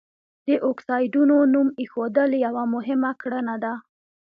د 0.47 0.47
اکسایډونو 0.69 1.35
نوم 1.53 1.67
ایښودل 1.79 2.31
یوه 2.45 2.63
مهمه 2.73 3.11
کړنه 3.21 3.55
ده. 3.63 3.73